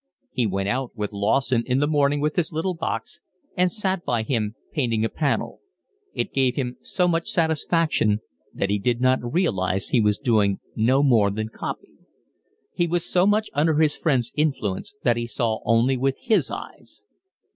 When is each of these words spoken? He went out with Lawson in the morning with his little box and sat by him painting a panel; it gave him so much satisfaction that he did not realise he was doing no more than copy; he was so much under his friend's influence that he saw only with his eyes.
He 0.31 0.47
went 0.47 0.67
out 0.67 0.95
with 0.95 1.13
Lawson 1.13 1.61
in 1.67 1.77
the 1.77 1.85
morning 1.85 2.21
with 2.21 2.35
his 2.35 2.51
little 2.51 2.73
box 2.73 3.19
and 3.55 3.71
sat 3.71 4.03
by 4.03 4.23
him 4.23 4.55
painting 4.73 5.05
a 5.05 5.09
panel; 5.09 5.59
it 6.15 6.33
gave 6.33 6.55
him 6.55 6.77
so 6.81 7.07
much 7.07 7.29
satisfaction 7.29 8.19
that 8.51 8.71
he 8.71 8.79
did 8.79 8.99
not 8.99 9.19
realise 9.21 9.89
he 9.89 10.01
was 10.01 10.17
doing 10.17 10.59
no 10.75 11.03
more 11.03 11.29
than 11.29 11.49
copy; 11.49 11.99
he 12.73 12.87
was 12.87 13.05
so 13.05 13.27
much 13.27 13.51
under 13.53 13.75
his 13.75 13.95
friend's 13.95 14.31
influence 14.35 14.95
that 15.03 15.17
he 15.17 15.27
saw 15.27 15.59
only 15.65 15.97
with 15.97 16.15
his 16.19 16.49
eyes. 16.49 17.03